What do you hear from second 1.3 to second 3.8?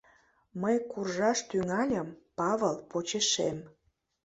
тӱҥальым, Павыл— почешем...